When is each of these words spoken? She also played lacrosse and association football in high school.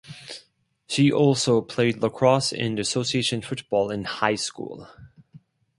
She 0.87 1.11
also 1.11 1.61
played 1.61 1.97
lacrosse 1.99 2.51
and 2.51 2.79
association 2.79 3.43
football 3.43 3.91
in 3.91 4.05
high 4.05 4.33
school. 4.33 4.89